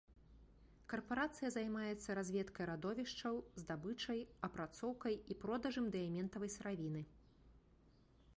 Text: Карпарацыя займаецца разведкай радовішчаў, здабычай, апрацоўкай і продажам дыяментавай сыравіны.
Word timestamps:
Карпарацыя 0.93 1.49
займаецца 1.57 2.15
разведкай 2.19 2.65
радовішчаў, 2.71 3.35
здабычай, 3.65 4.19
апрацоўкай 4.49 5.15
і 5.21 5.33
продажам 5.45 5.85
дыяментавай 5.99 6.49
сыравіны. 6.57 7.01